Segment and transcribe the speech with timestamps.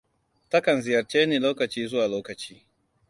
[0.49, 2.55] Ta kan ziyarce ni lokaci zuwa lokaci.